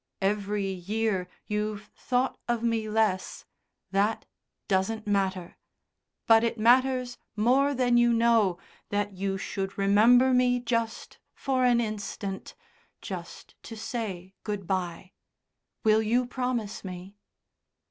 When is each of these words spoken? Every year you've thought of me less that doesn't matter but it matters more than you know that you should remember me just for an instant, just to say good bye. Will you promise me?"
Every 0.23 0.65
year 0.65 1.27
you've 1.45 1.83
thought 1.95 2.39
of 2.47 2.63
me 2.63 2.89
less 2.89 3.45
that 3.91 4.25
doesn't 4.67 5.05
matter 5.05 5.57
but 6.25 6.43
it 6.43 6.57
matters 6.57 7.19
more 7.35 7.75
than 7.75 7.97
you 7.97 8.11
know 8.11 8.57
that 8.89 9.13
you 9.13 9.37
should 9.37 9.77
remember 9.77 10.33
me 10.33 10.59
just 10.59 11.19
for 11.35 11.65
an 11.65 11.79
instant, 11.79 12.55
just 12.99 13.53
to 13.61 13.77
say 13.77 14.33
good 14.43 14.65
bye. 14.65 15.11
Will 15.83 16.01
you 16.01 16.25
promise 16.25 16.83
me?" 16.83 17.15